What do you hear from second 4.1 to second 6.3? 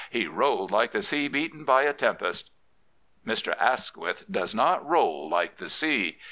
does not roll like the sea.